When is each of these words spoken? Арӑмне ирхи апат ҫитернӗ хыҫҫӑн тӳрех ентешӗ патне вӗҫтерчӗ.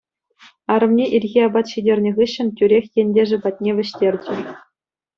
Арӑмне 0.75 1.05
ирхи 1.17 1.39
апат 1.49 1.67
ҫитернӗ 1.75 2.11
хыҫҫӑн 2.17 2.49
тӳрех 2.61 2.85
ентешӗ 3.03 3.37
патне 3.47 3.71
вӗҫтерчӗ. 3.81 4.35